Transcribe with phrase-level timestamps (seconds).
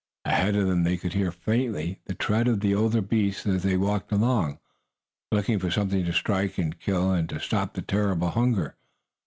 [0.25, 3.77] Ahead of them they could hear, faintly, the tread of the older beasts as they
[3.77, 4.57] walked along,
[5.31, 8.77] looking for something to strike and kill, to stop the terrible hunger.